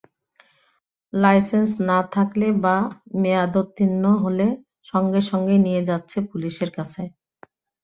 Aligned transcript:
Licence 1.13 1.69
না 1.89 1.99
থাকলে 2.13 2.47
বা 2.63 2.75
মেয়াদোত্তীর্ণ 3.21 4.03
হলে 4.23 4.47
সঙ্গে 4.91 5.21
সঙ্গেই 5.29 5.59
নিয়ে 5.65 5.81
যাচ্ছে 5.89 6.17
পুলিশের 6.29 6.69
কাছে। 6.77 7.01